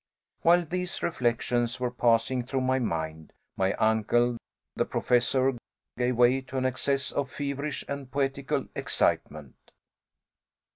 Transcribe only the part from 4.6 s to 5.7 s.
the Professor,